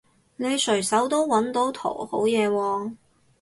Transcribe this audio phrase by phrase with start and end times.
[0.37, 2.95] 你隨手都搵到圖好嘢喎